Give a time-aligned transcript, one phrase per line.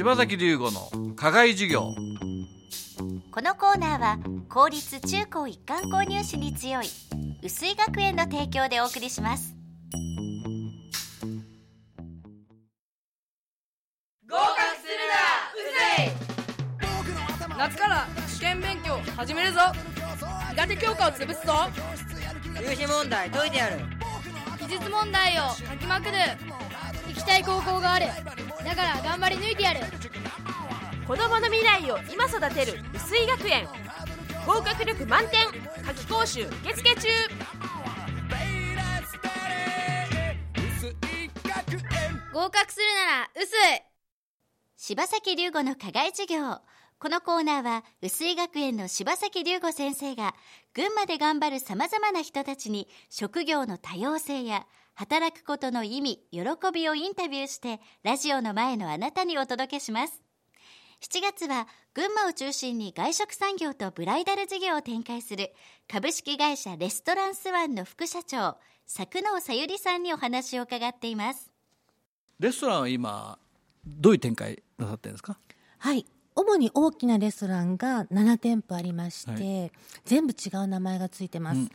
[0.00, 1.94] 柴崎龍吾の課外授業。
[3.30, 4.18] このコーナーは
[4.48, 6.86] 公立中高一貫購入士に強い
[7.42, 9.54] 薄井学園の提供でお送りします。
[14.26, 15.20] 合格するな
[15.52, 15.68] う
[15.98, 16.14] ぜ
[17.54, 17.58] い。
[17.58, 19.60] 夏から試験勉強始めるぞ。
[20.52, 21.68] 苦手教科を潰すぞ。
[22.58, 23.76] 入試問題解いてやる。
[24.60, 26.12] 技術問題を書きまくる。
[27.08, 28.06] 行きたい高校がある
[28.70, 29.80] だから頑張り抜いてやる。
[31.04, 33.66] 子供の未来を今育てる薄井学園。
[34.46, 35.40] 合格力満点。
[35.84, 37.08] 夏期講習受付中。
[42.32, 43.82] 合格するなら薄い
[44.76, 46.60] 柴崎龍吾の課外授業。
[47.00, 50.34] このコーナーは薄井学園の柴崎龍吾先生が
[50.74, 54.64] 群馬で頑張るさまざまな人たちに職業の多様性や
[55.00, 56.40] 働くことの意味喜
[56.74, 60.20] びをインタビューしてラジオの前のあなたにお届けします。
[61.00, 65.54] 7月は群馬を中心に外食産業とブライダル事業を展開する
[65.90, 71.50] 株式会社レストランスワンの副社長作能さゆりさんにお話を伺っています。
[72.38, 73.38] レストランは今
[73.86, 75.38] どういう展開なさってるんですか？
[75.78, 76.04] はい。
[76.34, 79.72] 主に大きなレストランが7店舗ありまして、はい。
[80.04, 81.70] 全部違う名前がついてます、うん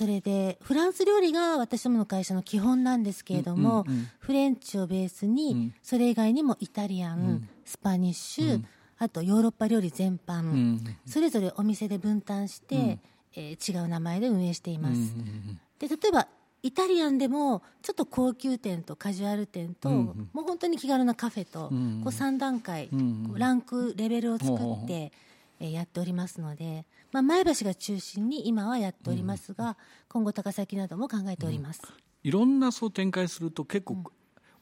[0.00, 4.08] それでフランス料理が私どもの会社の基本なんですけれども、うんうんうん。
[4.18, 5.74] フレンチをベースに、うん。
[5.82, 7.48] それ以外にもイタリアン、ん。
[7.66, 8.66] スパニッシュ、うん。
[8.96, 13.00] あとヨーロッパ料理全般、うんそれぞれお店で分担して、うん。
[13.36, 16.28] えー違う名前で運営しています、うんうんで例えば
[16.62, 22.88] イタリアンでもちょっと高級店とカジュアル店と、うんうんもう本当に気軽なカフェと、うんこう3段階、
[23.34, 25.12] ランクレベルを作って、
[25.60, 29.76] えーやっておりますので、まあ、前橋が中心に今はやっておりますが、
[30.08, 31.82] 今後高崎なども考えております、
[32.24, 34.02] いろんなそう展開すると結構、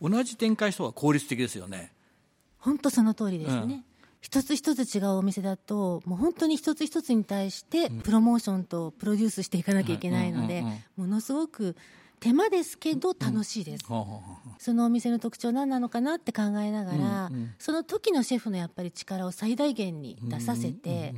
[0.03, 1.93] 同じ展開した方が効率的ですよね。
[2.59, 3.85] 本当その通りですね、うん。
[4.21, 10.79] 一つ一つ違うお店だともう本当に一つ一つに対してプロモーションとプロデュースしていかなきゃいけないので、うんうんうん。
[10.97, 11.77] ものすごく
[12.21, 21.15] 手間ですけど楽しいです、ほうほうほうほうそのお店の特徴何なのかなって考えながら、うんうんその時のシェフのやっぱり力を最大限に出させて、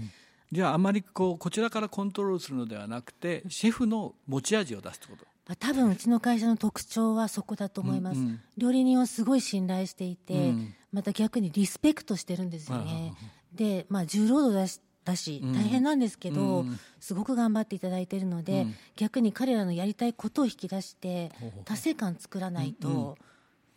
[0.53, 5.25] じゃああまりこうこちらからコントロールするのではなくてシェフの持ち味を出すってこと？
[5.47, 8.41] まあ多分うちの会社の特徴はそこだと思います、うんうん。
[8.59, 10.75] 料理人をすごい信頼していて、うん。
[10.93, 13.15] また逆にリスペクトしてるんですよね、
[13.55, 15.53] で、まあ、重労働だしだしうん。
[15.55, 16.79] 大変なんですけど、うん。
[17.01, 18.75] すごく頑張っていただいているので、うん。
[18.97, 21.33] 逆に彼らのやりたいことを引き出して
[21.65, 23.17] 達成感作らないと、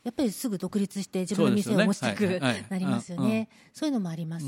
[0.04, 3.48] やっぱりすぐ独立して自分の店を持ちたくなりますよね。
[3.72, 4.46] そういうのもあります、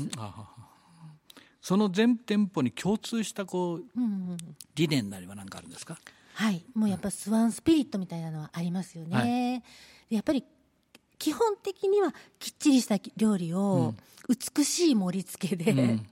[1.62, 3.82] その全店舗に共通したこう
[4.74, 5.98] 理念なりは何かあるんですか？
[6.34, 9.64] はい、もうやっぱスワンスピリットみたいなのはありますよね。
[10.10, 10.44] でやっぱり
[11.18, 13.94] 基本的にはきっちりした料理を
[14.28, 16.06] 美しい盛り付けで、うん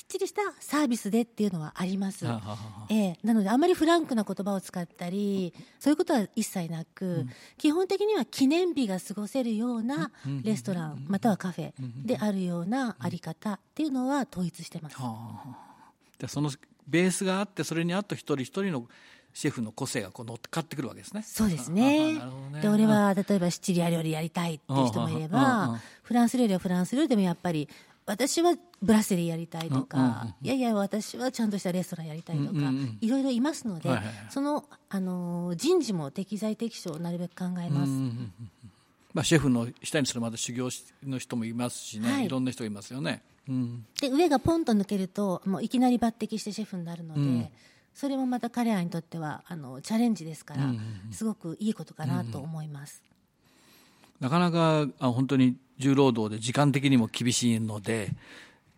[0.00, 2.24] きっちりしたサービスでっていうのはあります。
[2.24, 7.26] ははははええ、なのであまりフランクな言葉を使ったりそういうことは一切なく、
[7.58, 10.10] 基本的には記念日が過ごせるような
[10.42, 11.72] レストランまたはカフェ
[12.06, 14.96] であるようなあり方っていうのは統一してます。
[14.96, 15.70] はあ
[16.18, 16.50] でその
[16.88, 18.88] ベースがあってそれにあと一人一人の
[19.32, 21.22] シェフの個性がこう乗っかってくるわけですね。
[21.22, 22.14] そうですね。
[22.14, 22.20] ね。
[22.62, 27.68] で俺は例えばシチリア料理やりたいっていう人もいれうんうんうんばフランス料理はフランス料理でもやっぱり
[28.10, 32.98] 私はブラッセリーやりたいとうんうんか、いやいや私はちゃんとしたレストランやりたいとか、うんうんうん。
[33.00, 33.88] いろいろいますので、
[34.30, 37.92] その、あのー人事も適材適所をなるべく考えます、
[39.14, 40.70] まあ、シェフの下にするまで修行
[41.06, 42.26] の人もいますしね、はい。
[42.26, 47.48] い、ろんな人がいますよね、うん、で上がポンと抜けるともういきなり抜擢してシェフになるので、うん。
[47.94, 53.02] それもまた彼らにとってはあのチャレンジですから、うんうんすごくいいことかなと思います、
[54.20, 58.10] なかなかあ本当に重労働で時間的にも厳しいので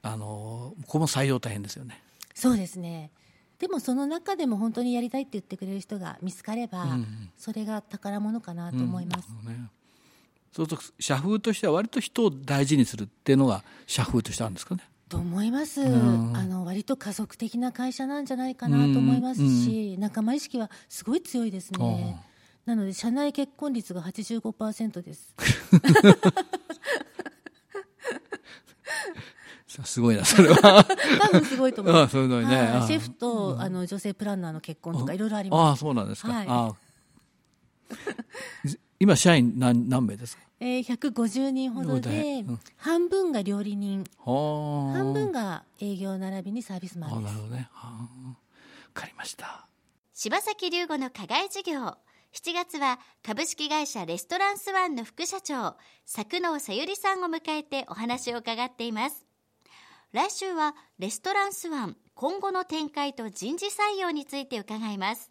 [0.00, 2.02] あのここも採用大変ですよね。
[2.34, 3.10] そうですね。
[3.58, 9.70] でもその中でも本当にやりたいって言ってくれる人が見つかれば、うんそれが宝物かなと思います、ね。
[10.52, 14.82] そうすると社風としては割と人を大事にするっていうのが社風としてあるんですかね。
[15.08, 16.36] と思います、ん。
[16.36, 22.20] あの割と家族的な会社なんじゃないかなと思いますし、仲間意識はすごい強いですね。
[22.64, 25.34] なので社内結婚率が85%です
[29.84, 30.84] すごいなそれは。
[30.84, 32.56] 多分すごいと思いますあそういうのにね。
[32.56, 32.66] はい。
[32.68, 32.86] あ。
[32.86, 35.60] シェフとあの女性プランナーの結婚とかいろいろあります。
[35.60, 36.46] ああそうなんですか、はい。
[36.48, 36.76] ああ
[39.00, 40.42] 今社員何何名ですか？
[40.60, 42.60] えー、150人ほどで、ようん。
[42.76, 44.04] 半分が料理人。
[44.24, 44.98] はあ。
[44.98, 47.32] 半分が営業並びにサービスマンです。
[47.32, 47.68] あなるほどね。
[47.72, 48.28] はあ。
[48.28, 48.34] わ
[48.94, 49.66] かりました。
[50.14, 51.96] 柴崎龍吾の課外授業。
[52.34, 55.76] 7月は株式会社レストランスワンの副社長
[56.06, 59.26] 作能さゆりさんを迎えてお話を伺っています
[60.12, 65.30] 来週はレストランスワン今後の展開と人事採用について伺います。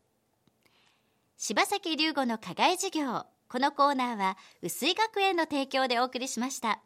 [1.37, 3.25] 柴崎龍吾の課外授業。
[3.47, 6.81] このコーナーは薄井学園の提供でお送りしました。